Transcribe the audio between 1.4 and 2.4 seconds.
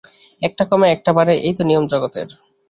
এই তো নিয়ম জগতের।